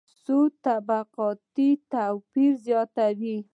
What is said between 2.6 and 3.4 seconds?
زیاتوي.